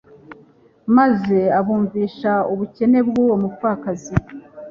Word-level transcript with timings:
maze 0.97 1.39
abumvisha 1.59 2.33
ubukene 2.51 2.99
bw'uwo 3.07 3.35
mupfakazi. 3.43 4.13